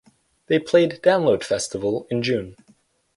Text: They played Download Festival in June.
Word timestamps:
They 0.47 0.57
played 0.57 0.99
Download 1.03 1.43
Festival 1.43 2.07
in 2.09 2.23
June. 2.23 2.55